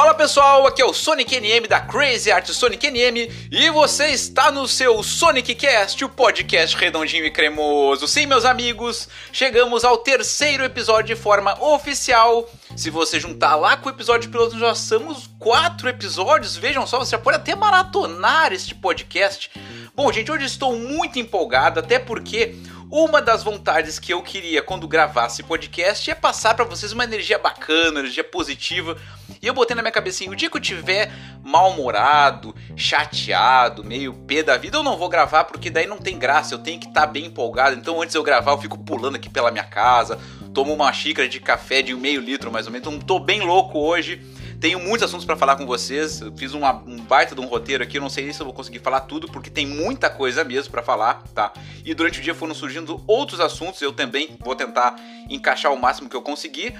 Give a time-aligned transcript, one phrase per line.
[0.00, 4.50] Fala pessoal, aqui é o Sonic NM da Crazy Art Sonic NM e você está
[4.50, 8.08] no seu Sonic Cast, o podcast redondinho e cremoso.
[8.08, 12.48] Sim, meus amigos, chegamos ao terceiro episódio de forma oficial.
[12.74, 16.56] Se você juntar lá com o episódio piloto, já somos quatro episódios.
[16.56, 19.50] Vejam só, você já pode até maratonar este podcast.
[19.94, 22.56] Bom, gente, hoje estou muito empolgado, até porque
[22.90, 27.38] uma das vontades que eu queria quando gravasse podcast é passar para vocês uma energia
[27.38, 28.96] bacana, energia positiva.
[29.40, 34.12] E eu botei na minha cabeça assim, o dia que eu tiver mal-humorado, chateado, meio
[34.12, 36.88] pé da vida, eu não vou gravar porque daí não tem graça, eu tenho que
[36.88, 37.76] estar tá bem empolgado.
[37.76, 40.18] Então antes de eu gravar, eu fico pulando aqui pela minha casa,
[40.52, 42.88] tomo uma xícara de café de meio litro mais ou menos.
[42.88, 44.20] Então tô bem louco hoje.
[44.60, 46.20] Tenho muitos assuntos para falar com vocês.
[46.36, 47.96] Fiz uma, um baita de um roteiro aqui.
[47.96, 50.82] Eu não sei se eu vou conseguir falar tudo, porque tem muita coisa mesmo para
[50.82, 51.50] falar, tá?
[51.82, 53.80] E durante o dia foram surgindo outros assuntos.
[53.80, 54.96] Eu também vou tentar
[55.30, 56.74] encaixar o máximo que eu conseguir.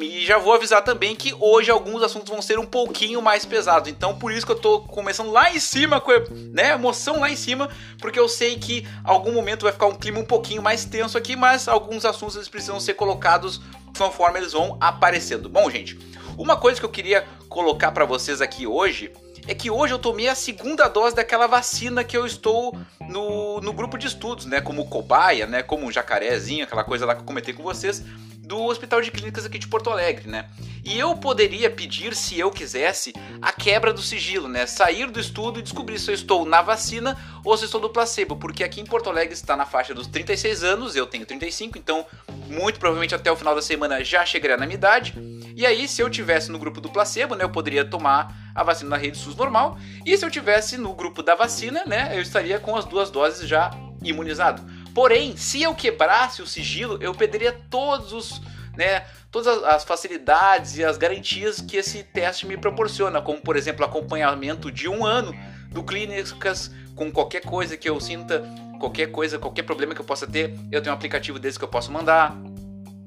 [0.00, 3.88] E já vou avisar também que hoje alguns assuntos vão ser um pouquinho mais pesados.
[3.88, 6.12] Então, por isso que eu tô começando lá em cima, com
[6.52, 10.18] né, emoção lá em cima, porque eu sei que algum momento vai ficar um clima
[10.18, 13.60] um pouquinho mais tenso aqui, mas alguns assuntos eles precisam ser colocados
[13.96, 15.48] conforme eles vão aparecendo.
[15.48, 15.96] Bom, gente,
[16.36, 19.12] uma coisa que eu queria colocar para vocês aqui hoje
[19.46, 22.76] é que hoje eu tomei a segunda dose daquela vacina que eu estou
[23.08, 24.60] no, no grupo de estudos, né?
[24.60, 25.62] Como cobaia, né?
[25.62, 28.02] Como um jacarezinho, aquela coisa lá que eu comentei com vocês
[28.44, 30.46] do Hospital de Clínicas aqui de Porto Alegre, né?
[30.84, 34.66] E eu poderia pedir, se eu quisesse, a quebra do sigilo, né?
[34.66, 38.36] Sair do estudo e descobrir se eu estou na vacina ou se estou no placebo,
[38.36, 42.04] porque aqui em Porto Alegre está na faixa dos 36 anos, eu tenho 35, então
[42.46, 45.14] muito provavelmente até o final da semana já chegaria na minha idade.
[45.56, 48.90] E aí, se eu tivesse no grupo do placebo, né, eu poderia tomar a vacina
[48.90, 52.58] na rede SUS normal, e se eu tivesse no grupo da vacina, né, eu estaria
[52.58, 53.70] com as duas doses já
[54.02, 54.62] imunizado.
[54.94, 58.40] Porém, se eu quebrasse o sigilo, eu perderia todos os,
[58.76, 63.84] né, todas as facilidades e as garantias que esse teste me proporciona, como por exemplo
[63.84, 65.34] acompanhamento de um ano
[65.70, 68.44] do clínicas com qualquer coisa que eu sinta,
[68.78, 71.68] qualquer coisa, qualquer problema que eu possa ter, eu tenho um aplicativo desse que eu
[71.68, 72.36] posso mandar.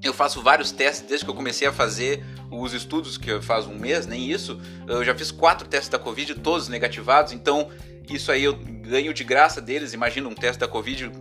[0.03, 3.75] Eu faço vários testes desde que eu comecei a fazer os estudos, que faz um
[3.75, 4.59] mês, nem isso.
[4.85, 7.69] Eu já fiz quatro testes da Covid, todos negativados, então
[8.09, 9.93] isso aí eu ganho de graça deles.
[9.93, 11.11] Imagina um teste da Covid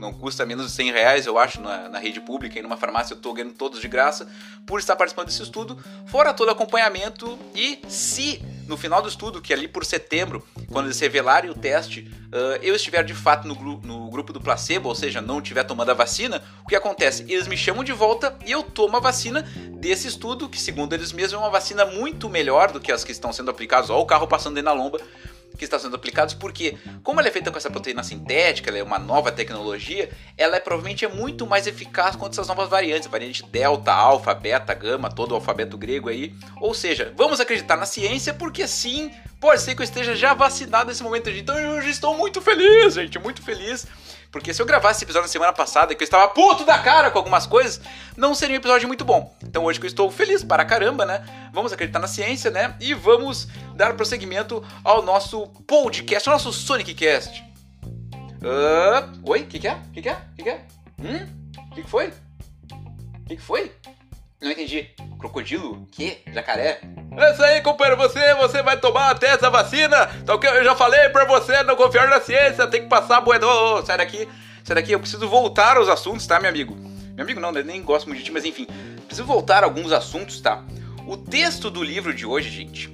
[0.00, 3.12] não custa menos de 100 reais, eu acho, na, na rede pública e numa farmácia
[3.12, 4.26] eu estou ganhando todos de graça
[4.66, 9.52] por estar participando desse estudo, fora todo acompanhamento e se no final do estudo, que
[9.52, 13.54] é ali por setembro, quando eles revelarem o teste, uh, eu estiver de fato no,
[13.82, 17.24] no, grupo do placebo, ou seja, não estiver tomando a vacina, o que acontece?
[17.28, 21.12] Eles me chamam de volta e eu tomo a vacina desse estudo, que segundo eles
[21.12, 24.06] mesmos é uma vacina muito melhor do que as que estão sendo aplicadas, ó, o
[24.06, 25.00] carro passando aí na lomba,
[25.56, 28.82] que está sendo aplicados, porque como ela é feita com essa proteína sintética, ela é
[28.82, 33.44] uma nova tecnologia, ela é, provavelmente é muito mais eficaz contra essas novas variantes, variante
[33.44, 36.34] delta, alfa, beta, gama, todo o alfabeto grego aí.
[36.60, 40.88] Ou seja, vamos acreditar na ciência, porque sim, pode ser que eu esteja já vacinado
[40.88, 41.30] nesse momento.
[41.30, 43.86] Então eu estou muito feliz, gente, muito feliz.
[44.30, 47.10] Porque se eu gravasse esse episódio na semana passada, que eu estava puto da cara
[47.10, 47.80] com algumas coisas,
[48.16, 49.34] não seria um episódio muito bom.
[49.42, 51.24] Então hoje que eu estou feliz para caramba, né?
[51.52, 52.76] Vamos acreditar na ciência, né?
[52.80, 57.44] E vamos dar prosseguimento ao nosso podcast, ao nosso Sonic Cast.
[58.42, 59.42] Uh, oi?
[59.42, 59.74] O que, que é?
[59.74, 60.12] O que, que é?
[60.12, 60.66] O que, que é?
[61.00, 61.26] Hum?
[61.70, 62.06] O que, que foi?
[62.06, 63.72] O que, que foi?
[64.40, 64.88] Não entendi.
[65.18, 65.86] Crocodilo?
[65.92, 66.18] Que?
[66.32, 66.80] Jacaré?
[67.16, 68.00] É isso aí, companheiro.
[68.00, 70.06] Você, você vai tomar até essa vacina.
[70.24, 70.48] Tá ok?
[70.48, 72.66] Eu já falei pra você não confiar na ciência.
[72.66, 73.46] Tem que passar bueno.
[73.46, 74.26] Oh, sai daqui.
[74.64, 74.92] Sai daqui.
[74.92, 76.74] Eu preciso voltar aos assuntos, tá, meu amigo?
[77.14, 78.66] Meu amigo não, nem gosto muito de ti, mas enfim.
[79.06, 80.64] Preciso voltar a alguns assuntos, tá?
[81.06, 82.88] O texto do livro de hoje, gente,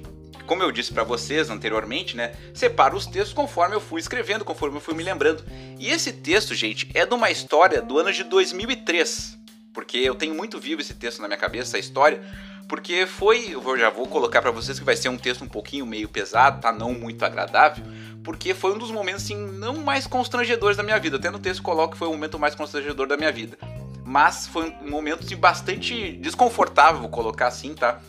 [0.45, 4.77] como eu disse para vocês anteriormente, né, separo os textos conforme eu fui escrevendo, conforme
[4.77, 5.45] eu fui me lembrando.
[5.77, 9.37] E esse texto, gente, é de uma história do ano de 2003
[9.77, 12.19] porque eu tenho muito vivo esse texto na minha cabeça, essa história,
[12.67, 15.85] porque foi, eu já vou colocar para vocês que vai ser um texto um pouquinho
[15.85, 17.85] meio pesado, tá, não muito agradável,
[18.23, 21.17] porque foi um dos momentos assim não mais constrangedores da minha vida.
[21.17, 23.55] Até no texto coloco que foi o momento mais constrangedor da minha vida.
[24.03, 28.01] Mas foi um momento assim, bastante desconfortável, vou colocar assim, tá?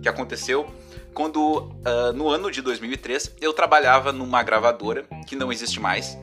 [0.00, 0.72] Que aconteceu
[1.12, 6.16] quando uh, no ano de 2003 eu trabalhava numa gravadora que não existe mais.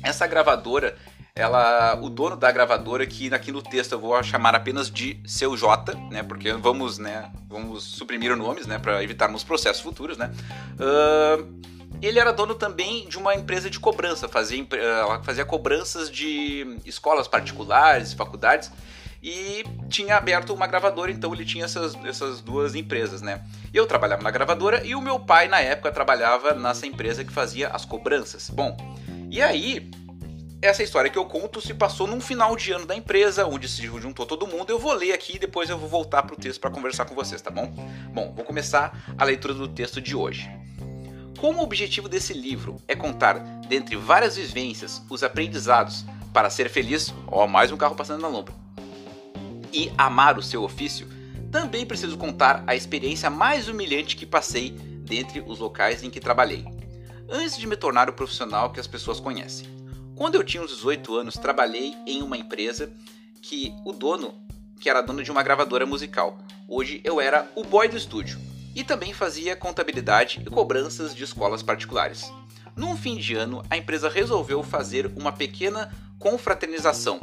[0.00, 0.96] Essa gravadora
[1.34, 5.56] ela, o dono da gravadora, que aqui no texto eu vou chamar apenas de seu
[5.56, 6.22] J, né?
[6.22, 7.30] Porque vamos, né?
[7.48, 8.78] Vamos suprimir nomes, né?
[8.78, 10.30] Para evitarmos processos futuros, né?
[10.74, 11.60] Uh,
[12.02, 17.28] ele era dono também de uma empresa de cobrança, fazia, ela fazia cobranças de escolas
[17.28, 18.70] particulares, faculdades
[19.22, 23.42] e tinha aberto uma gravadora, então ele tinha essas, essas duas empresas, né?
[23.72, 27.68] Eu trabalhava na gravadora e o meu pai, na época, trabalhava nessa empresa que fazia
[27.68, 28.50] as cobranças.
[28.50, 28.76] Bom,
[29.30, 29.88] e aí
[30.62, 33.82] essa história que eu conto se passou num final de ano da empresa, onde se
[33.82, 34.70] juntou todo mundo.
[34.70, 37.42] Eu vou ler aqui e depois eu vou voltar pro texto para conversar com vocês,
[37.42, 37.66] tá bom?
[38.14, 40.48] Bom, vou começar a leitura do texto de hoje.
[41.40, 47.12] Como o objetivo desse livro é contar, dentre várias vivências, os aprendizados para ser feliz,
[47.26, 48.54] ó, mais um carro passando na lombra,
[49.72, 51.08] e amar o seu ofício,
[51.50, 56.64] também preciso contar a experiência mais humilhante que passei dentre os locais em que trabalhei,
[57.28, 59.81] antes de me tornar o profissional que as pessoas conhecem.
[60.14, 62.92] Quando eu tinha uns 18 anos, trabalhei em uma empresa
[63.40, 64.34] que o dono,
[64.78, 66.38] que era dono de uma gravadora musical.
[66.68, 68.38] Hoje eu era o boy do estúdio
[68.74, 72.30] e também fazia contabilidade e cobranças de escolas particulares.
[72.76, 77.18] Num fim de ano, a empresa resolveu fazer uma pequena confraternização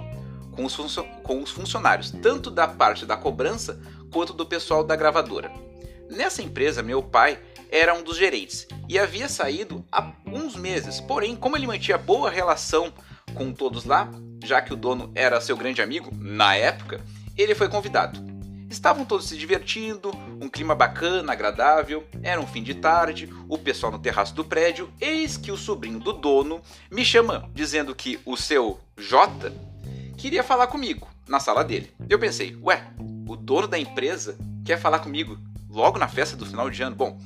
[0.51, 0.75] com os,
[1.24, 3.80] com os funcionários, tanto da parte da cobrança
[4.12, 5.69] quanto do pessoal da gravadora.
[6.10, 7.40] Nessa empresa, meu pai
[7.72, 12.32] era um dos gerentes e havia saído há uns meses, porém, como ele mantinha boa
[12.32, 12.92] relação
[13.36, 14.10] com todos lá,
[14.44, 17.00] já que o dono era seu grande amigo na época,
[17.38, 18.28] ele foi convidado.
[18.72, 20.12] Estavam todos se divertindo,
[20.42, 24.92] um clima bacana, agradável, era um fim de tarde, o pessoal no terraço do prédio,
[25.00, 26.60] eis que o sobrinho do dono
[26.90, 29.52] me chama, dizendo que o seu J
[30.18, 31.92] queria falar comigo na sala dele.
[32.10, 32.84] Eu pensei, ué,
[33.28, 34.36] o dono da empresa
[34.66, 35.38] quer falar comigo
[35.69, 36.95] logo na festa do final de ano?
[36.95, 37.19] Bom,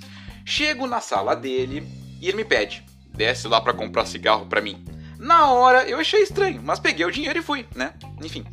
[0.45, 1.88] chego na sala dele
[2.19, 4.84] e ele me pede, desce lá para comprar cigarro para mim.
[5.18, 7.94] Na hora eu achei estranho, mas peguei o dinheiro e fui, né?
[8.22, 8.45] Enfim.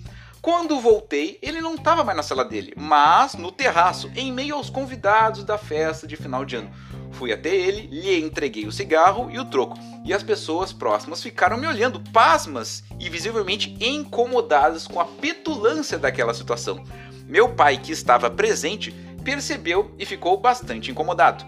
[0.43, 4.71] Quando voltei, ele não estava mais na sala dele, mas no terraço, em meio aos
[4.71, 6.71] convidados da festa de final de ano.
[7.13, 11.59] Fui até ele, lhe entreguei o cigarro e o troco, e as pessoas próximas ficaram
[11.59, 16.83] me olhando, pasmas e visivelmente incomodadas com a petulância daquela situação.
[17.27, 18.95] Meu pai, que estava presente,
[19.31, 21.45] percebeu e ficou bastante incomodado.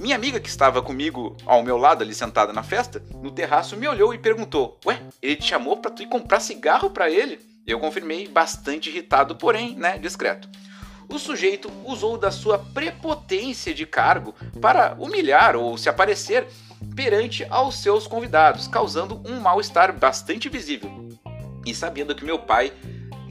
[0.00, 3.86] Minha amiga que estava comigo ao meu lado ali sentada na festa, no terraço, me
[3.86, 7.78] olhou e perguntou: "Ué, ele te chamou para tu ir comprar cigarro para ele?" Eu
[7.78, 10.48] confirmei, bastante irritado, porém, né, discreto.
[11.08, 16.48] O sujeito usou da sua prepotência de cargo para humilhar ou se aparecer
[16.96, 20.90] perante aos seus convidados, causando um mal-estar bastante visível.
[21.64, 22.72] E sabendo que meu pai,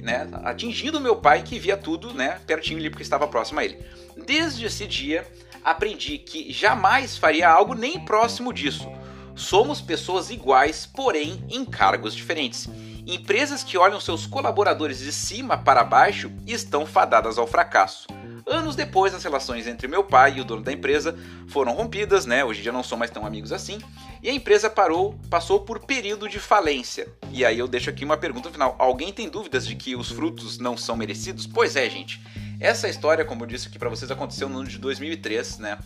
[0.02, 3.80] né, atingindo meu pai que via tudo, né, pertinho ali porque estava próximo a ele.
[4.26, 5.26] Desde esse dia,
[5.64, 8.90] aprendi que jamais faria algo nem próximo disso.
[9.36, 12.68] Somos pessoas iguais, porém em cargos diferentes.
[13.08, 18.08] Empresas que olham seus colaboradores de cima para baixo estão fadadas ao fracasso.
[18.52, 21.18] Anos depois, as relações entre meu pai e o dono da empresa
[21.48, 22.44] foram rompidas, né?
[22.44, 23.80] Hoje em dia não são mais tão amigos assim.
[24.22, 27.08] E a empresa parou, passou por período de falência.
[27.32, 30.12] E aí eu deixo aqui uma pergunta no final: alguém tem dúvidas de que os
[30.12, 31.48] frutos não são merecidos?
[31.48, 32.22] Pois é, gente.
[32.60, 35.80] Essa história, como eu disse aqui para vocês, aconteceu no ano de 2003, né?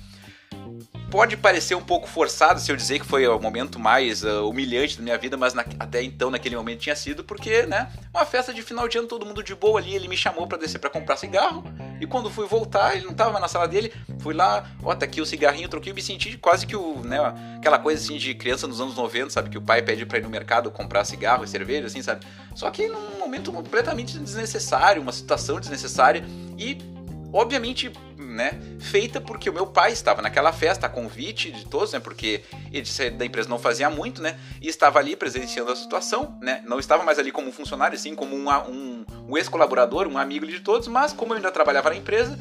[1.09, 4.97] Pode parecer um pouco forçado se eu dizer que foi o momento mais uh, humilhante
[4.97, 8.53] da minha vida, mas na, até então, naquele momento, tinha sido, porque, né, uma festa
[8.53, 10.89] de final de ano, todo mundo de boa ali, ele me chamou para descer para
[10.89, 11.63] comprar cigarro,
[12.01, 15.21] e quando fui voltar, ele não tava na sala dele, fui lá, ó, tá aqui
[15.21, 17.17] o cigarrinho, troquei e me senti quase que o, né,
[17.57, 20.21] aquela coisa assim de criança nos anos 90, sabe, que o pai pede pra ir
[20.21, 25.13] no mercado comprar cigarro e cerveja, assim, sabe, só que num momento completamente desnecessário, uma
[25.13, 26.25] situação desnecessária,
[26.57, 26.77] e,
[27.35, 31.99] obviamente, né, feita porque o meu pai estava naquela festa, a convite de todos, né,
[31.99, 36.63] porque ele da empresa não fazia muito, né, e estava ali presenciando a situação, né,
[36.65, 40.47] não estava mais ali como um funcionário, sim como um, um, um ex-colaborador, um amigo
[40.47, 42.39] de todos, mas como eu ainda trabalhava na empresa,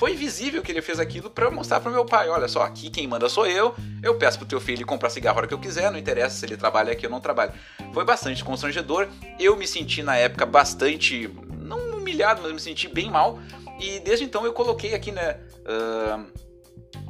[0.00, 3.06] foi visível que ele fez aquilo para mostrar para meu pai, olha só, aqui quem
[3.06, 5.88] manda sou eu, eu peço pro teu filho comprar cigarro a hora que eu quiser,
[5.92, 7.54] não interessa se ele trabalha aqui ou não trabalha.
[7.92, 9.06] Foi bastante constrangedor,
[9.38, 13.38] eu me senti na época bastante, não humilhado, mas me senti bem mal,
[13.80, 15.40] e desde então eu coloquei aqui, né?
[15.60, 16.44] Uh,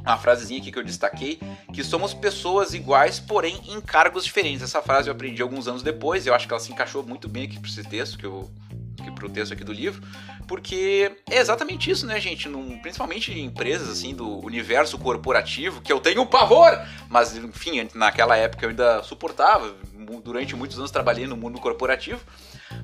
[0.05, 1.39] uma frasezinha aqui que eu destaquei,
[1.73, 4.61] que somos pessoas iguais, porém em cargos diferentes.
[4.61, 7.45] Essa frase eu aprendi alguns anos depois, eu acho que ela se encaixou muito bem
[7.45, 8.49] aqui para esse texto, que eu,
[9.03, 10.01] que pro texto aqui do livro,
[10.47, 12.47] porque é exatamente isso, né, gente?
[12.47, 16.79] Num, principalmente em empresas assim do universo corporativo, que eu tenho pavor,
[17.09, 19.73] mas enfim, naquela época eu ainda suportava.
[20.23, 22.21] Durante muitos anos trabalhei no mundo corporativo.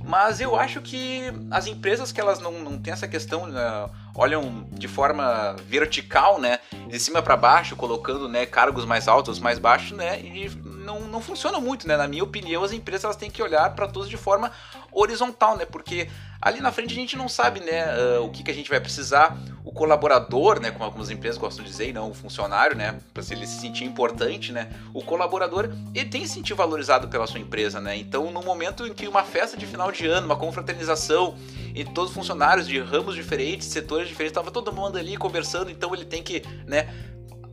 [0.04, 4.68] Mas eu acho que as empresas que elas não, não têm essa questão, né, olham
[4.72, 9.98] de forma vertical, né, de cima para baixo, colocando, né, cargos mais altos, mais baixos,
[9.98, 10.50] né, e
[10.82, 11.96] não, não funciona muito, né?
[11.96, 14.52] Na minha opinião, as empresas elas têm que olhar para todos de forma
[14.92, 15.66] horizontal, né?
[15.66, 16.10] Porque
[16.42, 17.86] ali na frente a gente não sabe, né,
[18.18, 19.38] uh, o que, que a gente vai precisar.
[19.64, 23.24] O colaborador, né, como algumas empresas gostam de dizer, e não o funcionário, né, para
[23.30, 24.70] ele se sentir importante, né?
[24.92, 27.96] O colaborador, ele tem que se sentir valorizado pela sua empresa, né?
[27.96, 31.38] Então, no momento em que uma festa de final de ano, uma confraternização
[31.76, 35.94] entre todos os funcionários de ramos diferentes, setores diferentes, estava todo mundo ali conversando, então
[35.94, 36.90] ele tem que, né,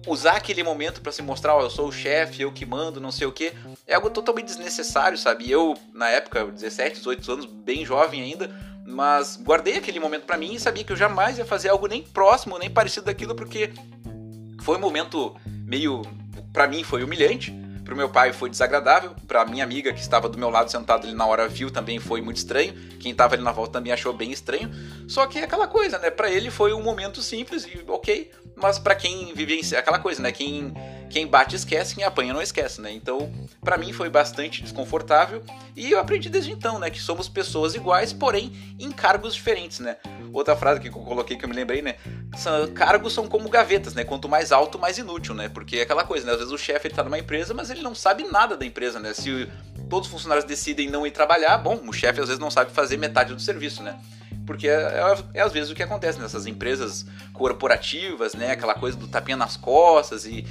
[0.07, 3.27] usar aquele momento para se mostrar, eu sou o chefe, eu que mando, não sei
[3.27, 3.53] o que,
[3.87, 5.51] é algo totalmente desnecessário, sabe?
[5.51, 8.51] Eu, na época, 17, 18 anos, bem jovem ainda,
[8.89, 12.03] mas guardei aquele momento para mim e sabia que eu jamais ia fazer algo nem
[12.03, 13.71] próximo, nem parecido daquilo, porque
[14.63, 16.03] foi um momento meio.
[16.53, 17.53] para mim foi humilhante.
[17.85, 21.17] Pro meu pai foi desagradável, pra minha amiga que estava do meu lado sentado ali
[21.17, 24.31] na hora viu também foi muito estranho, quem estava ali na volta também achou bem
[24.31, 24.71] estranho.
[25.09, 26.11] Só que é aquela coisa, né?
[26.11, 30.21] Para ele foi um momento simples e ok, mas para quem vive é aquela coisa,
[30.21, 30.33] né?
[30.33, 30.75] Quem
[31.09, 32.93] quem bate esquece, quem apanha não esquece, né?
[32.93, 35.43] Então, para mim foi bastante desconfortável
[35.75, 39.97] e eu aprendi desde então, né, que somos pessoas iguais, porém em cargos diferentes, né?
[40.33, 41.97] Outra frase que eu coloquei que eu me lembrei, né?
[42.75, 44.05] Cargos são como gavetas, né?
[44.05, 45.49] Quanto mais alto, mais inútil, né?
[45.49, 46.33] Porque é aquela coisa, né?
[46.33, 49.15] Às vezes o chefe tá numa empresa, mas ele não sabe nada da empresa, né?
[49.15, 49.49] Se
[49.89, 52.97] todos os funcionários decidem não ir trabalhar, bom, o chefe às vezes não sabe fazer
[52.99, 53.99] metade do serviço, né?
[54.47, 58.53] Porque é, é, é, às vezes o que acontece nessas empresas corporativas, né?
[58.53, 60.47] Aquela coisa do tapinha nas costas e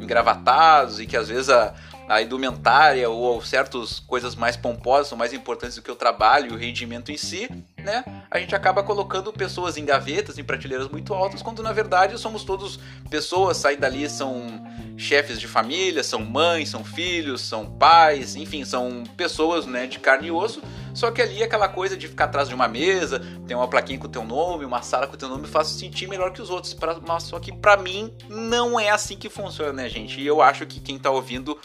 [0.00, 1.74] engravatados e que às vezes a,
[2.08, 6.54] a indumentária ou certas coisas mais pomposas são mais importantes do que o trabalho e
[6.54, 8.04] o rendimento em si, né?
[8.30, 12.42] A gente acaba colocando pessoas em gavetas, em prateleiras muito altas, quando na verdade somos
[12.42, 14.66] todos pessoas, saem dali, são
[14.96, 20.28] chefes de família, são mães, são filhos, são pais, enfim, são pessoas, né, de carne
[20.28, 20.60] e osso.
[20.94, 24.06] Só que ali aquela coisa de ficar atrás de uma mesa, tem uma plaquinha com
[24.06, 26.74] o teu nome, uma sala com o teu nome, faz sentir melhor que os outros.
[26.74, 30.20] Pra, mas só que para mim não é assim que funciona, né, gente?
[30.20, 31.58] E eu acho que quem tá ouvindo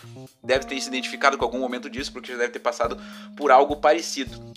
[0.43, 2.97] deve ter se identificado com algum momento disso, porque já deve ter passado
[3.35, 4.53] por algo parecido.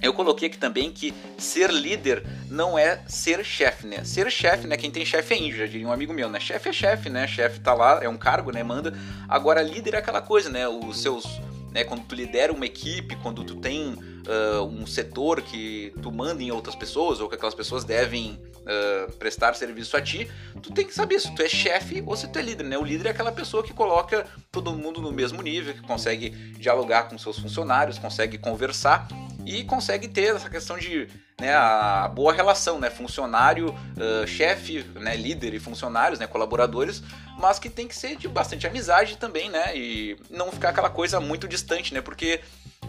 [0.00, 4.04] Eu coloquei aqui também que ser líder não é ser chefe, né?
[4.04, 4.76] Ser chefe, né?
[4.76, 6.38] Quem tem chefe é índio, já diria um amigo meu, né?
[6.38, 7.26] Chefe é chefe, né?
[7.26, 8.62] Chefe tá lá, é um cargo, né?
[8.62, 8.96] Manda.
[9.28, 10.68] Agora, líder é aquela coisa, né?
[10.68, 11.24] Os seus.
[11.72, 11.84] Né?
[11.84, 16.50] Quando tu lidera uma equipe, quando tu tem uh, um setor que tu manda em
[16.50, 20.30] outras pessoas, ou que aquelas pessoas devem uh, prestar serviço a ti,
[20.62, 22.78] tu tem que saber se tu é chefe ou se tu é líder, né?
[22.78, 27.04] O líder é aquela pessoa que coloca todo mundo no mesmo nível, que consegue dialogar
[27.04, 29.08] com seus funcionários, consegue conversar
[29.44, 31.08] e consegue ter essa questão de
[31.40, 37.00] né, a boa relação, né, funcionário, uh, chefe, né, líder e funcionários, né, colaboradores,
[37.38, 41.20] mas que tem que ser de bastante amizade também, né, e não ficar aquela coisa
[41.20, 42.40] muito distante, né, porque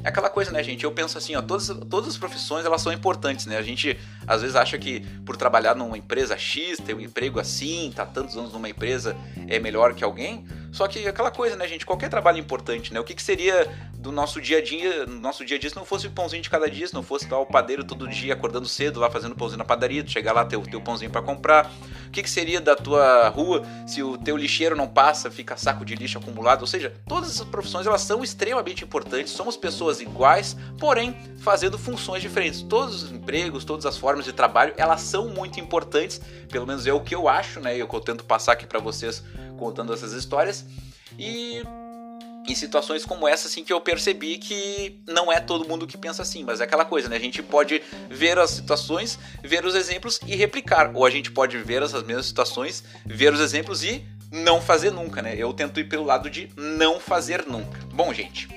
[0.03, 0.84] é aquela coisa, né, gente?
[0.84, 3.58] Eu penso assim, ó, todas, todas as profissões elas são importantes, né?
[3.58, 7.91] A gente às vezes acha que por trabalhar numa empresa X, ter um emprego assim,
[7.94, 10.46] tá tantos anos numa empresa é melhor que alguém.
[10.71, 11.85] Só que aquela coisa, né, gente?
[11.85, 12.99] Qualquer trabalho é importante, né?
[12.99, 15.75] O que, que seria do nosso dia a dia, no nosso dia a dia, se
[15.75, 18.33] não fosse o pãozinho de cada dia, se não fosse lá o padeiro todo dia
[18.33, 21.21] acordando cedo lá fazendo pãozinho na padaria, tu chegar lá ter o teu pãozinho para
[21.21, 21.71] comprar.
[22.07, 25.83] O que, que seria da tua rua se o teu lixeiro não passa, fica saco
[25.83, 26.61] de lixo acumulado?
[26.61, 29.33] Ou seja, todas essas profissões elas são extremamente importantes.
[29.33, 32.61] Somos pessoas iguais, porém fazendo funções diferentes.
[32.61, 36.21] Todos os empregos, todas as formas de trabalho, elas são muito importantes.
[36.49, 37.75] Pelo menos é o que eu acho, né?
[37.77, 39.23] Eu tento passar aqui para vocês
[39.59, 40.65] contando essas histórias.
[41.17, 41.61] E
[42.47, 46.23] em situações como essa, assim, que eu percebi que não é todo mundo que pensa
[46.23, 47.15] assim, mas é aquela coisa, né?
[47.15, 51.57] A gente pode ver as situações, ver os exemplos e replicar, ou a gente pode
[51.57, 55.35] ver essas mesmas situações, ver os exemplos e não fazer nunca, né?
[55.37, 57.79] Eu tento ir pelo lado de não fazer nunca.
[57.93, 58.47] Bom, gente,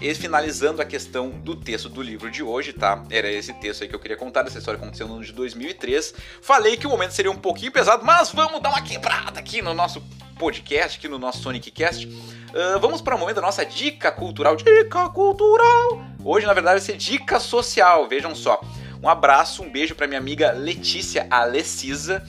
[0.00, 3.04] e finalizando a questão do texto do livro de hoje, tá?
[3.10, 6.14] Era esse texto aí que eu queria contar, essa história aconteceu no ano de 2003.
[6.42, 9.72] Falei que o momento seria um pouquinho pesado, mas vamos dar uma quebrada aqui no
[9.72, 10.02] nosso
[10.38, 12.06] podcast, aqui no nosso Sonic Cast.
[12.06, 14.56] Uh, vamos para o momento da nossa dica cultural.
[14.56, 16.04] Dica cultural!
[16.22, 18.60] Hoje, na verdade, vai ser dica social, vejam só.
[19.02, 22.26] Um abraço, um beijo para minha amiga Letícia Alessisa.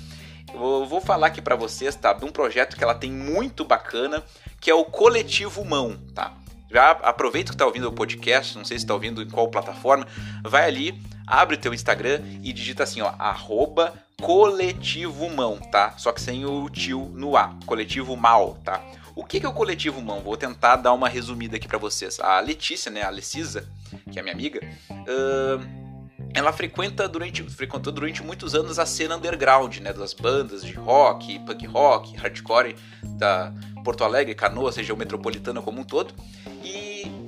[0.54, 2.14] Eu vou falar aqui para vocês, tá?
[2.14, 4.24] De um projeto que ela tem muito bacana,
[4.62, 6.34] que é o Coletivo Mão, tá?
[6.70, 10.08] Já aproveita que tá ouvindo o podcast, não sei se tá ouvindo em qual plataforma,
[10.44, 15.94] vai ali, abre o teu Instagram e digita assim, ó, arroba coletivo mão, tá?
[15.98, 18.84] Só que sem o tio no A, coletivo mal, tá?
[19.16, 20.20] O que é o coletivo mão?
[20.22, 22.20] Vou tentar dar uma resumida aqui para vocês.
[22.20, 23.66] A Letícia, né, a Lecisa,
[24.12, 24.60] que é minha amiga,
[24.92, 25.86] uh,
[26.34, 31.40] ela frequenta durante, frequentou durante muitos anos a cena underground, né, das bandas de rock,
[31.40, 32.76] punk rock, hardcore
[33.18, 33.54] da
[33.86, 36.14] Porto Alegre, Canoas, região metropolitana como um todo.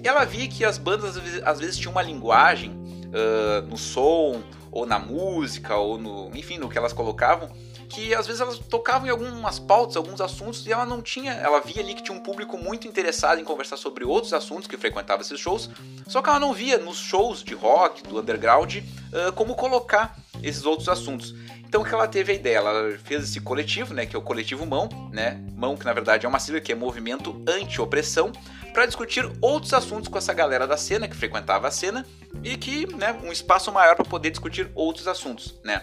[0.07, 3.77] E ela via que as bandas às vezes, às vezes tinham uma linguagem uh, no
[3.77, 6.31] som, ou na música, ou no.
[6.33, 7.49] enfim, no que elas colocavam,
[7.89, 11.33] que às vezes elas tocavam em algumas pautas, alguns assuntos, e ela não tinha.
[11.33, 14.77] Ela via ali que tinha um público muito interessado em conversar sobre outros assuntos que
[14.77, 15.69] frequentava esses shows,
[16.07, 20.65] só que ela não via nos shows de rock, do underground, uh, como colocar esses
[20.65, 21.35] outros assuntos.
[21.67, 22.57] Então que ela teve a ideia?
[22.59, 25.37] Ela fez esse coletivo, né, que é o coletivo Mão, né?
[25.53, 28.31] Mão que na verdade é uma sigla que é Movimento Anti-Opressão,
[28.77, 32.05] para discutir outros assuntos com essa galera da cena que frequentava a cena
[32.43, 35.81] e que, né, um espaço maior para poder discutir outros assuntos, né?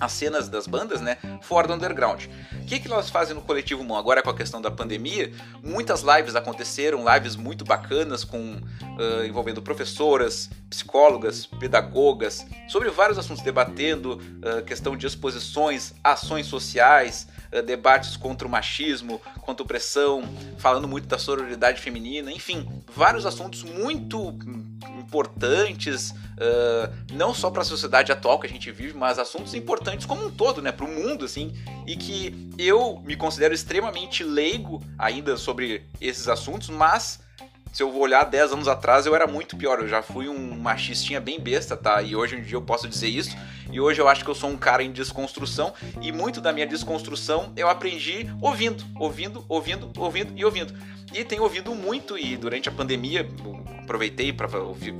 [0.00, 2.24] as cenas das bandas, né, fora do underground.
[2.62, 3.96] O que, que elas fazem no Coletivo Mão?
[3.96, 5.30] Agora com a questão da pandemia,
[5.62, 13.44] muitas lives aconteceram, lives muito bacanas com uh, envolvendo professoras, psicólogas, pedagogas, sobre vários assuntos,
[13.44, 17.28] debatendo uh, questão de exposições, ações sociais,
[17.64, 20.22] debates contra o machismo, contra a opressão,
[20.58, 24.36] falando muito da sororidade feminina, enfim, vários assuntos muito
[24.98, 30.06] importantes, uh, não só para a sociedade atual que a gente vive, mas assuntos importantes
[30.06, 31.52] como um todo, né, para o mundo, assim,
[31.86, 37.20] e que eu me considero extremamente leigo ainda sobre esses assuntos, mas
[37.72, 39.78] se eu olhar 10 anos atrás, eu era muito pior.
[39.78, 42.02] Eu já fui um machistinha bem besta, tá?
[42.02, 43.36] E hoje em dia eu posso dizer isso.
[43.72, 45.72] E hoje eu acho que eu sou um cara em desconstrução.
[46.00, 50.74] E muito da minha desconstrução eu aprendi ouvindo, ouvindo, ouvindo, ouvindo e ouvindo.
[51.12, 52.18] E tenho ouvido muito.
[52.18, 53.28] E durante a pandemia,
[53.78, 54.48] aproveitei para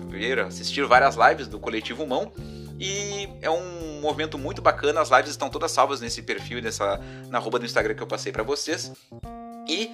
[0.08, 2.32] ver, assistir várias lives do Coletivo Mão.
[2.78, 5.00] E é um movimento muito bacana.
[5.00, 8.32] As lives estão todas salvas nesse perfil, nessa, na arroba do Instagram que eu passei
[8.32, 8.92] para vocês.
[9.68, 9.90] E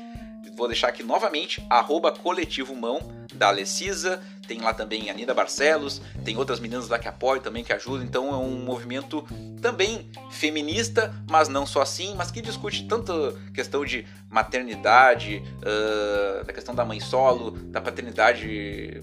[0.56, 2.98] vou deixar aqui novamente, arroba coletivo mão
[3.34, 7.64] da Alecisa, tem lá também a Nida Barcelos, tem outras meninas lá que apoiam também,
[7.64, 9.26] que ajudam, então é um movimento
[9.60, 16.52] também feminista, mas não só assim, mas que discute tanto questão de maternidade, uh, da
[16.52, 19.00] questão da mãe solo, da paternidade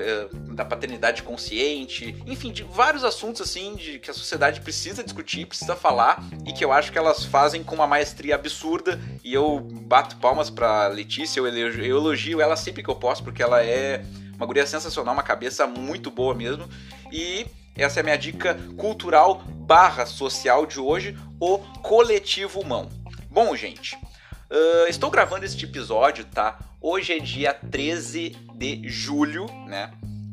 [0.00, 5.46] eh, da paternidade consciente, enfim, de vários assuntos assim de que a sociedade precisa discutir,
[5.46, 9.00] precisa falar e que eu acho que elas fazem com uma maestria absurda.
[9.24, 13.24] E eu bato palmas para Letícia, eu elogio, eu elogio ela sempre que eu posso
[13.24, 14.04] porque ela é
[14.36, 16.68] uma guria sensacional, uma cabeça muito boa mesmo
[17.10, 22.90] e essa é a minha dica cultural barra social de hoje, o coletivo mão.
[23.30, 26.58] Bom, gente, uh, estou gravando este episódio, tá?
[26.80, 29.90] Hoje é dia 13 de julho, né?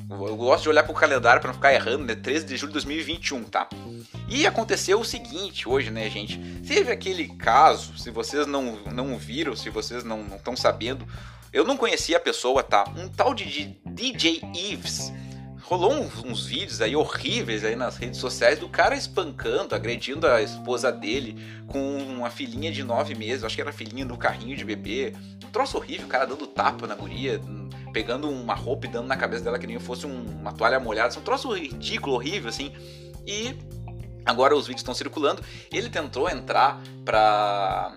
[0.10, 2.16] Eu gosto de olhar pro calendário para não ficar errando, né?
[2.16, 3.70] 13 de julho de 2021, tá?
[4.28, 6.38] E aconteceu o seguinte hoje, né, gente?
[6.68, 11.08] Teve aquele caso, se vocês não, não viram, se vocês não estão sabendo,
[11.54, 12.84] eu não conhecia a pessoa, tá?
[12.98, 13.46] Um tal de
[14.00, 15.12] DJ Eves
[15.62, 20.42] rolou uns, uns, vídeos aí horríveis aí nas redes sociais do cara espancando, agredindo a
[20.42, 24.64] esposa dele com uma filhinha de nove meses, acho que era filhinha no carrinho de
[24.64, 25.14] bebê.
[25.46, 27.42] Um troço horrível, o cara dando tapa na guria,
[27.92, 31.20] pegando uma roupa e dando na cabeça dela que nem fosse um, uma toalha molhada.
[31.20, 32.72] Um troço ridículo, horrível, assim.
[33.28, 33.54] E
[34.26, 35.44] agora os vídeos estão circulando.
[35.74, 37.94] Ele tentou entrar pra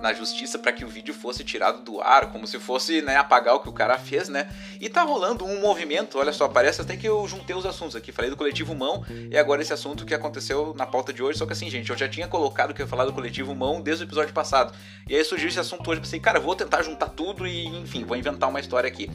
[0.00, 3.54] na justiça para que o vídeo fosse tirado do ar, como se fosse né, apagar
[3.54, 4.50] o que o cara fez, né?
[4.80, 8.10] E tá rolando um movimento, olha só, parece até que eu juntei os assuntos aqui.
[8.10, 11.38] Falei do coletivo Mão e agora esse assunto que aconteceu na pauta de hoje.
[11.38, 13.80] Só que assim, gente, eu já tinha colocado que eu ia falar do coletivo Mão
[13.80, 14.74] desde o episódio passado.
[15.08, 18.16] E aí surgiu esse assunto hoje, pensei, cara, vou tentar juntar tudo e, enfim, vou
[18.16, 19.10] inventar uma história aqui.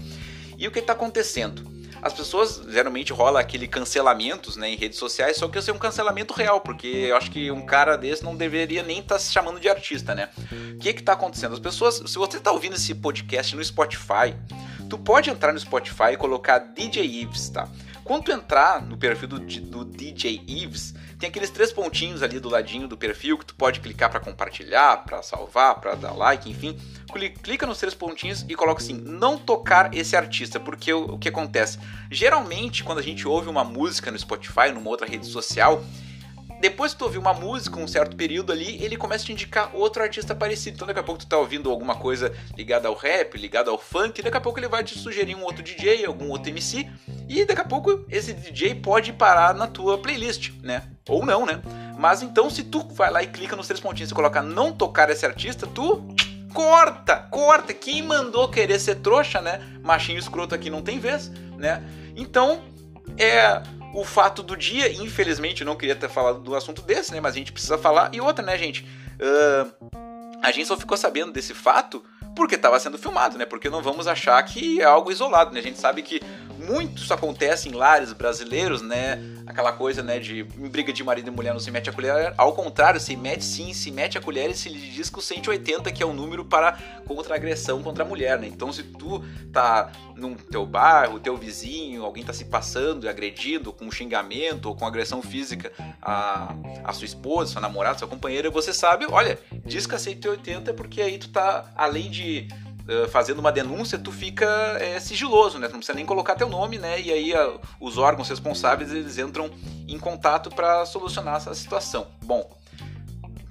[0.58, 1.81] E o que tá acontecendo?
[2.02, 5.78] As pessoas geralmente rola aquele cancelamentos né, em redes sociais, só que esse é um
[5.78, 9.32] cancelamento real, porque eu acho que um cara desse não deveria nem estar tá se
[9.32, 10.30] chamando de artista, né?
[10.76, 11.54] O que que tá acontecendo?
[11.54, 14.36] As pessoas, se você tá ouvindo esse podcast no Spotify,
[14.90, 17.70] tu pode entrar no Spotify e colocar DJ Eves, tá?
[18.04, 22.50] Quando tu entrar no perfil do, do DJ Eves, tem aqueles três pontinhos ali do
[22.50, 26.76] ladinho do perfil que tu pode clicar para compartilhar, para salvar, para dar like, enfim.
[27.44, 31.30] Clica nos três pontinhos e coloca assim: não tocar esse artista, porque o, o que
[31.30, 31.78] acontece?
[32.10, 35.86] Geralmente, quando a gente ouve uma música no Spotify, numa outra rede social,
[36.62, 39.76] depois que tu ouvir uma música um certo período ali, ele começa a te indicar
[39.76, 40.76] outro artista parecido.
[40.76, 44.22] Então daqui a pouco tu tá ouvindo alguma coisa ligada ao rap, ligada ao funk,
[44.22, 46.88] daqui a pouco ele vai te sugerir um outro DJ, algum outro MC,
[47.28, 50.84] e daqui a pouco esse DJ pode parar na tua playlist, né?
[51.10, 51.60] Ou não, né?
[51.98, 55.10] Mas então se tu vai lá e clica nos três pontinhos e coloca não tocar
[55.10, 56.16] esse artista, tu
[56.54, 57.74] corta, corta.
[57.74, 59.60] Quem mandou querer ser trouxa, né?
[59.82, 61.84] Machinho escroto aqui não tem vez, né?
[62.16, 62.62] Então,
[63.18, 63.64] é
[63.94, 64.92] o fato do dia.
[64.92, 67.20] Infelizmente, eu não queria ter falado do assunto desse, né?
[67.20, 68.10] Mas a gente precisa falar.
[68.14, 68.86] E outra, né, gente?
[69.20, 69.90] Uh,
[70.42, 72.04] a gente só ficou sabendo desse fato
[72.36, 73.46] porque estava sendo filmado, né?
[73.46, 75.60] Porque não vamos achar que é algo isolado, né?
[75.60, 76.22] A gente sabe que
[76.62, 79.20] muito isso acontece em lares brasileiros, né?
[79.46, 82.34] Aquela coisa, né, de briga de marido e mulher não se mete a colher.
[82.38, 85.22] Ao contrário, se mete sim, se mete a colher e se lhe diz que o
[85.22, 88.48] 180 que é o número para contra agressão contra a mulher, né?
[88.48, 93.92] Então se tu tá no teu bairro, teu vizinho, alguém tá se passando agredindo com
[93.92, 95.72] xingamento ou com agressão física
[96.02, 100.74] a, a sua esposa, sua namorada, sua companheira, você sabe, olha, diz que é 180
[100.74, 102.48] porque aí tu tá, além de
[102.92, 104.46] uh, fazendo uma denúncia, tu fica
[104.80, 105.68] é, sigiloso, né?
[105.68, 107.00] Tu não precisa nem colocar teu nome, né?
[107.00, 109.50] E aí uh, os órgãos responsáveis eles entram
[109.88, 112.08] em contato para solucionar essa situação.
[112.24, 112.50] Bom,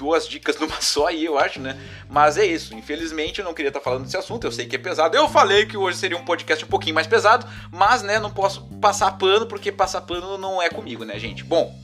[0.01, 1.79] duas dicas numa só aí, eu acho, né?
[2.09, 2.75] Mas é isso.
[2.75, 5.17] Infelizmente eu não queria estar falando desse assunto, eu sei que é pesado.
[5.17, 8.63] Eu falei que hoje seria um podcast um pouquinho mais pesado, mas, né, não posso
[8.81, 11.45] passar pano porque passar pano não é comigo, né, gente?
[11.45, 11.79] Bom,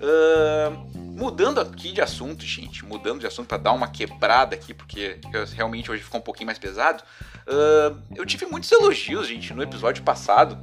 [0.00, 5.18] uh, Mudando aqui de assunto, gente, mudando de assunto para dar uma quebrada aqui, porque
[5.54, 7.02] realmente hoje ficou um pouquinho mais pesado.
[7.46, 10.58] Uh, eu tive muitos elogios, gente, no episódio passado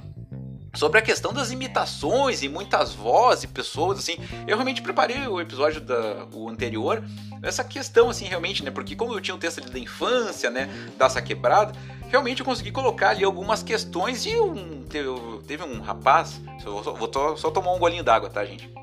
[0.76, 4.18] sobre a questão das imitações e muitas vozes e pessoas assim.
[4.48, 7.04] Eu realmente preparei o episódio da o anterior
[7.42, 8.70] essa questão assim realmente, né?
[8.70, 11.74] Porque como eu tinha um texto ali da infância, né, dessa quebrada,
[12.10, 15.10] realmente eu consegui colocar ali algumas questões e um teve,
[15.48, 18.83] teve um rapaz, eu vou, vou só tomar um golinho d'água, tá, gente?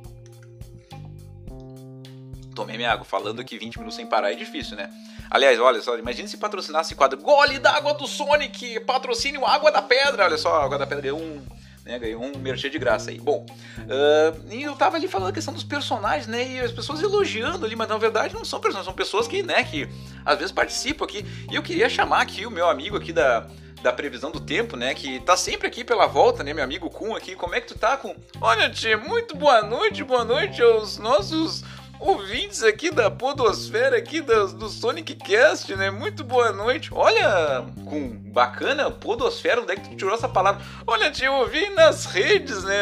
[2.60, 4.90] Tomei minha água, falando que 20 minutos sem parar é difícil, né?
[5.30, 9.80] Aliás, olha só, imagine se patrocinasse o quadro Gole d'água do Sonic, patrocínio Água da
[9.80, 10.26] Pedra.
[10.26, 11.40] Olha só, Água da Pedra ganhou um
[11.86, 11.98] né?
[11.98, 13.18] Ganhou um merchan de graça aí.
[13.18, 16.46] Bom, uh, e eu tava ali falando a questão dos personagens, né?
[16.46, 19.64] E as pessoas elogiando ali, mas na verdade não são personagens, são pessoas que, né,
[19.64, 19.88] que
[20.22, 21.24] às vezes participam aqui.
[21.50, 23.46] E eu queria chamar aqui o meu amigo aqui da,
[23.82, 24.94] da previsão do tempo, né?
[24.94, 26.52] Que tá sempre aqui pela volta, né?
[26.52, 27.34] Meu amigo Kun aqui.
[27.34, 28.14] Como é que tu tá, Kun?
[28.38, 31.64] Olha, Tchê, muito boa noite, boa noite aos nossos
[32.00, 35.90] ouvintes aqui da podosfera aqui do, do Sonic Cast, né?
[35.90, 36.90] Muito boa noite.
[36.92, 40.64] Olha, com bacana, podosfera, onde é que tu tirou essa palavra?
[40.86, 42.78] Olha, eu ouvi nas redes, né?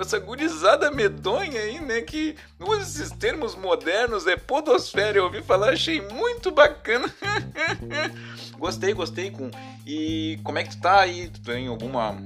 [0.00, 2.02] Essa gurizada medonha aí, né?
[2.02, 5.18] Que usa esses termos modernos, é podosfera.
[5.18, 7.12] Eu ouvi falar, achei muito bacana.
[8.58, 9.50] gostei, gostei, com.
[9.86, 11.28] E como é que tu tá aí?
[11.28, 12.16] Tu tem alguma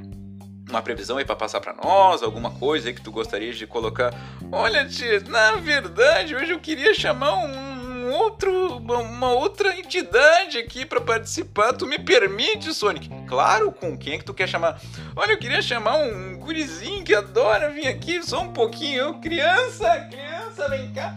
[0.69, 4.13] uma previsão aí para passar para nós, alguma coisa aí que tu gostaria de colocar?
[4.53, 11.01] Olha, tia, na verdade, hoje eu queria chamar um outro, uma outra entidade aqui para
[11.01, 11.73] participar.
[11.73, 13.09] Tu me permite, Sonic?
[13.27, 14.81] Claro, com quem é que tu quer chamar?
[15.17, 19.21] Olha, eu queria chamar um gurizinho que adora vir aqui só um pouquinho.
[19.21, 21.15] Criança, criança, vem cá.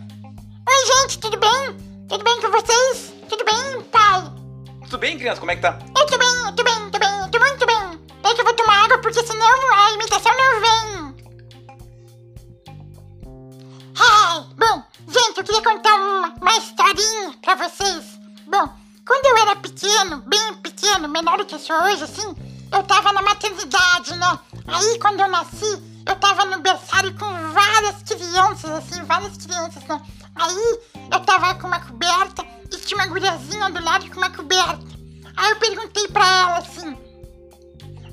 [0.67, 1.77] Oi, gente, tudo bem?
[2.07, 3.13] Tudo bem com vocês?
[3.29, 4.23] Tudo bem, pai?
[4.83, 5.39] Tudo bem, criança?
[5.39, 5.79] Como é que tá?
[5.97, 7.60] Eu tô bem, eu tô bem, tô bem, eu tô muito.
[8.21, 11.11] Peraí que eu vou tomar água porque senão a imitação não vem.
[14.57, 18.19] Bom, gente, eu queria contar uma, uma historinha pra vocês.
[18.47, 18.69] Bom,
[19.05, 22.35] quando eu era pequeno, bem pequeno, menor do que eu sou hoje, assim,
[22.71, 24.39] eu tava na maternidade, né?
[24.67, 30.01] Aí, quando eu nasci, eu tava no berçário com várias crianças, assim, várias crianças, né?
[30.35, 30.79] Aí,
[31.11, 34.85] eu tava com uma coberta e tinha uma guriazinha do lado com uma coberta.
[35.35, 36.97] Aí eu perguntei pra ela assim: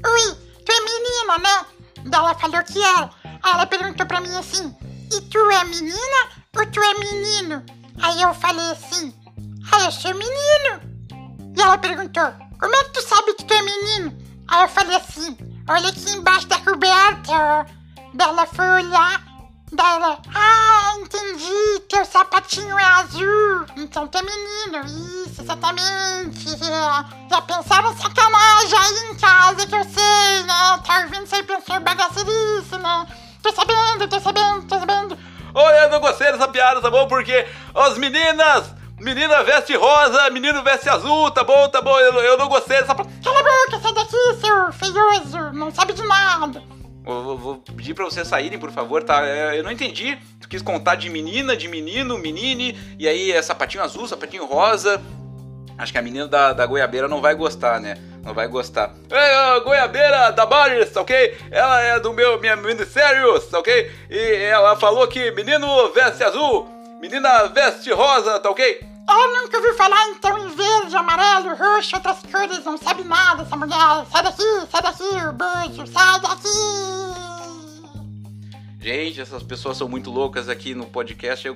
[0.06, 1.66] Oi, tu é menina, né?
[2.04, 3.11] Daí ela falou que era.
[3.24, 4.74] Aí ela perguntou pra mim assim:
[5.12, 6.20] E tu é menina
[6.56, 7.64] ou tu é menino?
[8.00, 9.12] Aí eu falei assim:
[9.72, 11.52] Ah, eu sou menino.
[11.56, 14.16] E ela perguntou: Como é que tu sabe que tu é menino?
[14.46, 15.37] Aí eu falei assim:
[15.68, 17.66] Olha aqui embaixo da coberta.
[18.14, 19.27] Daí ela foi olhar.
[19.70, 24.87] Daí ela, ah, entendi, teu sapatinho é azul, então tu é menino,
[25.26, 26.46] isso, exatamente.
[27.31, 30.81] Já pensaram sacanagem aí em casa que eu sei, né?
[30.87, 33.07] Tá ouvindo aí, pensou bagacerice, né?
[33.42, 35.18] Tô sabendo, tô sabendo, tô sabendo.
[35.54, 37.07] Olha, eu não gostei dessa piada, tá bom?
[37.07, 42.38] Porque as meninas, menina veste rosa, menino veste azul, tá bom, tá bom, eu, eu
[42.38, 42.94] não gostei dessa...
[42.94, 46.77] Cala a boca, sai daqui, seu feioso, não sabe de nada.
[47.09, 49.27] Vou, pedir pra vocês saírem, por favor, tá?
[49.27, 50.18] É, eu não entendi.
[50.42, 55.01] Tu quis contar de menina, de menino, menine, e aí é sapatinho azul, sapatinho rosa.
[55.79, 57.97] Acho que a menina da, da goiabeira não vai gostar, né?
[58.23, 58.92] Não vai gostar.
[59.11, 61.35] É, goiabeira da Baris, ok?
[61.51, 63.90] Ela é do meu minha ministério, ok?
[64.11, 66.68] E ela falou que menino veste azul,
[67.01, 68.88] menina veste rosa, tá ok?
[69.09, 73.57] Ela nunca ouviu falar então em verde, amarelo, roxo, outras cores, não sabe nada essa
[73.57, 74.07] mulher.
[74.12, 77.38] Sai daqui, sai daqui, o bucho, sai daqui.
[78.81, 81.49] Gente, essas pessoas são muito loucas aqui no podcast.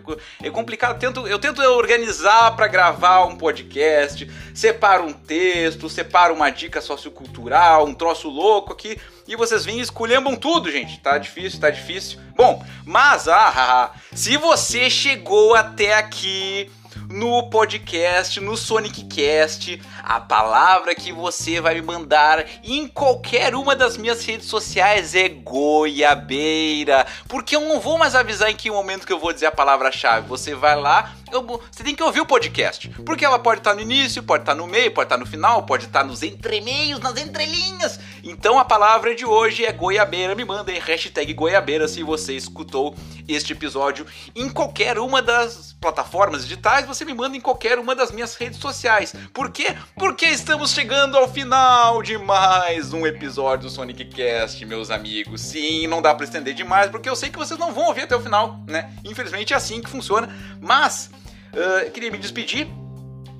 [0.42, 0.94] É complicado.
[0.94, 6.80] Eu tento, eu tento organizar para gravar um podcast, separo um texto, separo uma dica
[6.80, 10.98] sociocultural, um troço louco aqui, e vocês vêm e esculhambam tudo, gente.
[11.00, 12.18] Tá difícil, tá difícil.
[12.34, 16.70] Bom, mas, ah, se você chegou até aqui
[17.08, 23.76] no podcast, no Sonic Cast, a palavra que você vai me mandar em qualquer uma
[23.76, 29.06] das minhas redes sociais é goiabeira, porque eu não vou mais avisar em que momento
[29.06, 30.28] que eu vou dizer a palavra-chave.
[30.28, 33.80] Você vai lá, eu, você tem que ouvir o podcast, porque ela pode estar no
[33.80, 37.98] início, pode estar no meio, pode estar no final, pode estar nos entremeios, nas entrelinhas.
[38.22, 40.34] Então a palavra de hoje é goiabeira.
[40.34, 42.94] Me mandem hashtag goiabeira se você escutou
[43.26, 46.86] este episódio em qualquer uma das plataformas digitais.
[46.86, 49.12] Você me manda em qualquer uma das minhas redes sociais.
[49.34, 49.74] Por quê?
[49.96, 55.40] Porque estamos chegando ao final de mais um episódio do Sonic Cast, meus amigos.
[55.40, 58.14] Sim, não dá para estender demais, porque eu sei que vocês não vão ouvir até
[58.14, 58.92] o final, né?
[59.04, 60.32] Infelizmente é assim que funciona.
[60.60, 61.10] Mas
[61.52, 62.68] uh, queria me despedir,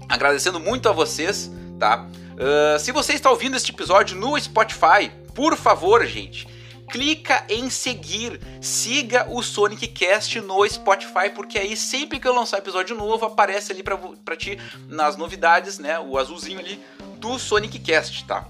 [0.08, 2.04] agradecendo muito a vocês, tá?
[2.42, 6.48] Uh, se você está ouvindo este episódio no Spotify, por favor, gente,
[6.90, 12.59] clica em seguir, siga o Sonic Cast no Spotify, porque aí sempre que eu lançar
[12.59, 16.00] episódio novo aparece ali pra ti nas novidades, né?
[16.00, 16.85] O azulzinho ali
[17.18, 18.44] do Sonic Cast, tá?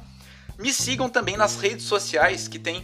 [0.59, 2.83] Me sigam também nas redes sociais que tem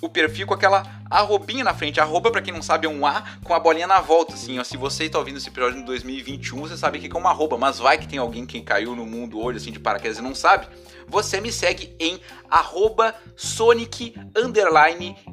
[0.00, 2.00] o perfil com aquela arrobinha na frente.
[2.00, 4.58] Arroba, pra quem não sabe, é um A com a bolinha na volta, assim.
[4.58, 7.56] Ó, se você está ouvindo esse episódio em 2021, você sabe que é uma arroba,
[7.56, 10.34] mas vai que tem alguém que caiu no mundo hoje, assim, de paraquedas e não
[10.34, 10.66] sabe.
[11.08, 14.14] Você me segue em arroba Sonic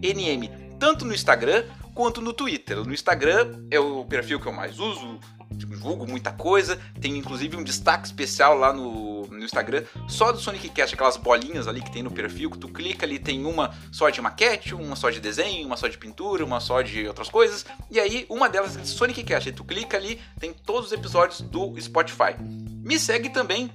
[0.02, 2.78] NM, tanto no Instagram quanto no Twitter.
[2.84, 5.20] No Instagram é o perfil que eu mais uso,
[5.52, 9.13] divulgo muita coisa, tem inclusive um destaque especial lá no,
[9.44, 12.68] no Instagram, só do Sonic Cast, aquelas bolinhas ali que tem no perfil, que tu
[12.68, 16.44] clica ali, tem uma só de maquete, uma só de desenho, uma só de pintura,
[16.44, 19.98] uma só de outras coisas, e aí uma delas é Sonic Cast, aí tu clica
[19.98, 22.36] ali, tem todos os episódios do Spotify.
[22.40, 23.72] Me segue também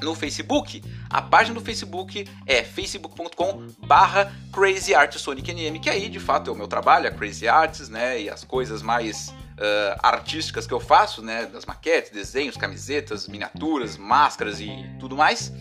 [0.00, 0.82] no Facebook.
[1.08, 4.32] A página do Facebook é facebook.com barra
[5.80, 8.82] que aí de fato é o meu trabalho, a Crazy Arts, né, e as coisas
[8.82, 11.46] mais uh, artísticas que eu faço, né?
[11.46, 15.52] Das maquetes, desenhos, camisetas, miniaturas, máscaras e tudo mais.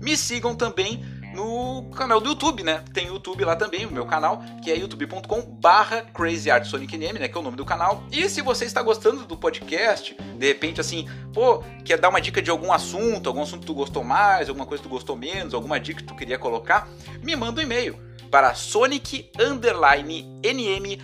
[0.00, 1.02] Me sigam também
[1.34, 2.82] no canal do YouTube, né?
[2.92, 7.28] Tem YouTube lá também, o meu canal, que é youtube.com barra crazyartsonicnm, né?
[7.28, 8.04] Que é o nome do canal.
[8.10, 12.40] E se você está gostando do podcast, de repente assim, pô, quer dar uma dica
[12.40, 15.54] de algum assunto, algum assunto que tu gostou mais, alguma coisa que tu gostou menos,
[15.54, 16.88] alguma dica que tu queria colocar,
[17.22, 20.98] me manda um e-mail para sonic nm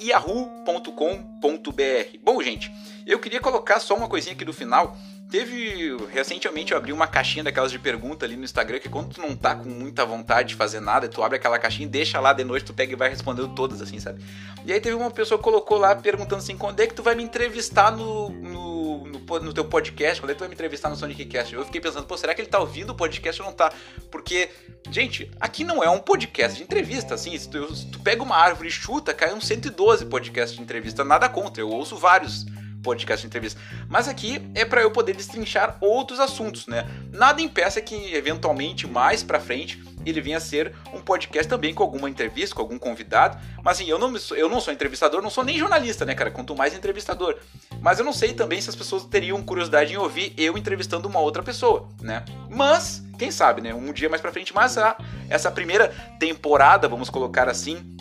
[0.00, 0.88] yahoo.com.br.
[2.22, 2.70] Bom, gente,
[3.06, 4.96] eu queria colocar só uma coisinha aqui do final.
[5.30, 5.96] Teve.
[6.12, 9.34] Recentemente eu abri uma caixinha daquelas de pergunta ali no Instagram, que quando tu não
[9.34, 12.44] tá com muita vontade de fazer nada, tu abre aquela caixinha e deixa lá de
[12.44, 14.22] noite, tu pega e vai respondendo todas, assim, sabe?
[14.64, 17.14] E aí teve uma pessoa que colocou lá perguntando assim: quando é que tu vai
[17.14, 21.24] me entrevistar no, no no, no teu podcast, quando tu vai me entrevistar no Sonic
[21.26, 21.54] Cast?
[21.54, 23.72] Eu fiquei pensando, pô, será que ele tá ouvindo o podcast ou não tá?
[24.10, 24.50] Porque,
[24.90, 28.36] gente, aqui não é um podcast de entrevista, assim, se tu, se tu pega uma
[28.36, 32.46] árvore e chuta, cai uns 112 podcasts de entrevista, nada contra, eu ouço vários
[32.84, 33.60] podcast de entrevista.
[33.88, 36.86] Mas aqui é para eu poder destrinchar outros assuntos, né?
[37.10, 41.82] Nada impeça que eventualmente mais para frente ele venha a ser um podcast também com
[41.82, 43.38] alguma entrevista, com algum convidado.
[43.62, 46.30] Mas assim, eu não, eu não sou entrevistador, não sou nem jornalista, né, cara?
[46.30, 47.36] Quanto mais entrevistador.
[47.80, 51.20] Mas eu não sei também se as pessoas teriam curiosidade em ouvir eu entrevistando uma
[51.20, 52.24] outra pessoa, né?
[52.50, 53.74] Mas, quem sabe, né?
[53.74, 54.96] Um dia mais pra frente, mas a,
[55.30, 57.93] essa primeira temporada, vamos colocar assim,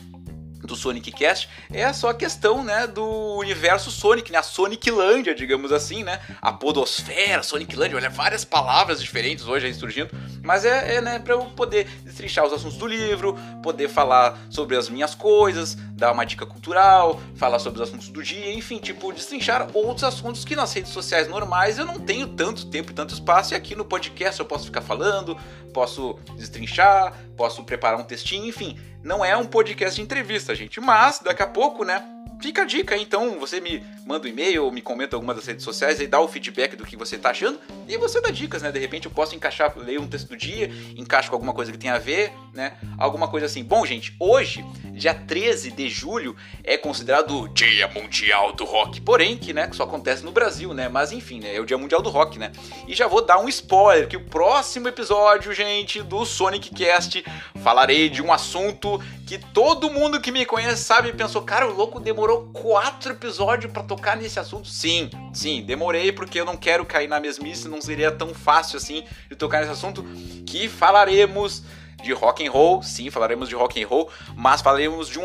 [0.64, 5.72] do Sonic Cast é só a questão, né, do universo Sonic, né, a Soniclândia, digamos
[5.72, 10.10] assim, né, a podosfera, Soniclândia, olha, várias palavras diferentes hoje aí surgindo,
[10.42, 14.76] mas é, é né, para eu poder destrinchar os assuntos do livro, poder falar sobre
[14.76, 19.12] as minhas coisas, dar uma dica cultural, falar sobre os assuntos do dia, enfim, tipo,
[19.12, 23.14] destrinchar outros assuntos que nas redes sociais normais eu não tenho tanto tempo e tanto
[23.14, 25.38] espaço, e aqui no podcast eu posso ficar falando,
[25.74, 31.20] posso destrinchar, posso preparar um textinho, enfim, não é um podcast de entrevista, gente, mas
[31.20, 32.13] daqui a pouco, né?
[32.44, 36.02] Fica a dica, então você me manda um e-mail me comenta alguma das redes sociais
[36.02, 38.70] e dá o feedback do que você tá achando e você dá dicas, né?
[38.70, 41.78] De repente eu posso encaixar, ler um texto do dia, encaixo com alguma coisa que
[41.78, 42.74] tem a ver, né?
[42.98, 43.64] Alguma coisa assim.
[43.64, 49.00] Bom, gente, hoje, dia 13 de julho, é considerado o Dia Mundial do Rock.
[49.00, 50.90] Porém, que, né, que só acontece no Brasil, né?
[50.90, 51.56] Mas enfim, né?
[51.56, 52.52] É o Dia Mundial do Rock, né?
[52.88, 57.24] E já vou dar um spoiler que o próximo episódio, gente, do Sonic Cast,
[57.64, 61.74] falarei de um assunto que todo mundo que me conhece sabe e pensou, cara, o
[61.74, 64.68] louco demorou quatro episódios para tocar nesse assunto.
[64.68, 69.04] Sim, sim, demorei porque eu não quero cair na mesmice, não seria tão fácil assim
[69.30, 70.04] de tocar nesse assunto
[70.46, 71.64] que falaremos
[72.04, 75.24] de rock and roll, sim, falaremos de rock and roll, mas falaremos de um,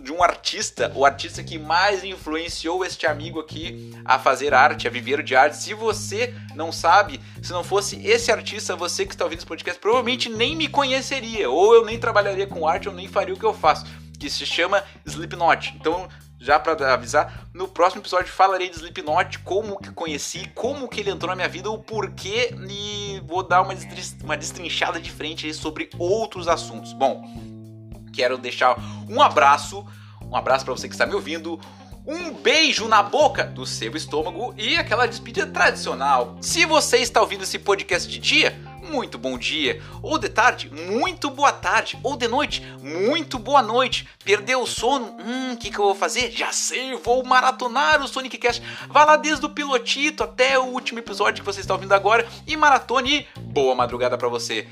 [0.00, 4.90] de um artista, o artista que mais influenciou este amigo aqui a fazer arte, a
[4.90, 5.56] viver de arte.
[5.56, 9.80] Se você não sabe, se não fosse esse artista, você que está ouvindo esse podcast,
[9.80, 13.46] provavelmente nem me conheceria, ou eu nem trabalharia com arte, ou nem faria o que
[13.46, 13.86] eu faço,
[14.18, 15.74] que se chama Slipknot.
[15.76, 21.00] Então, já para avisar, no próximo episódio falarei de Slipknot, como que conheci, como que
[21.00, 23.74] ele entrou na minha vida, o porquê e vou dar uma,
[24.22, 26.92] uma destrinchada de frente sobre outros assuntos.
[26.92, 27.24] Bom,
[28.12, 28.76] quero deixar
[29.08, 29.84] um abraço,
[30.22, 31.58] um abraço para você que está me ouvindo,
[32.06, 36.36] um beijo na boca do seu estômago e aquela despedida tradicional.
[36.40, 41.28] Se você está ouvindo esse podcast de dia, muito bom dia, ou de tarde, muito
[41.30, 44.08] boa tarde, ou de noite, muito boa noite.
[44.24, 45.16] Perdeu o sono?
[45.20, 46.30] Hum, o que, que eu vou fazer?
[46.30, 48.62] Já sei, vou maratonar o Sonic Cast.
[48.88, 52.56] Vá lá desde o pilotito até o último episódio que você está ouvindo agora e
[52.56, 53.26] maratone.
[53.38, 54.66] Boa madrugada para você.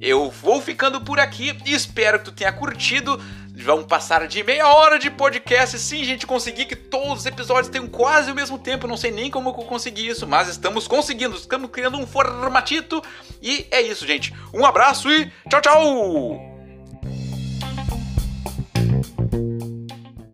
[0.00, 3.20] Eu vou ficando por aqui espero que tu tenha curtido.
[3.60, 5.78] Vamos passar de meia hora de podcast.
[5.78, 8.86] Sim, gente, consegui que todos os episódios tenham quase o mesmo tempo.
[8.86, 11.36] Não sei nem como eu consegui isso, mas estamos conseguindo.
[11.36, 13.02] Estamos criando um formatito.
[13.42, 14.32] E é isso, gente.
[14.54, 16.47] Um abraço e tchau, tchau!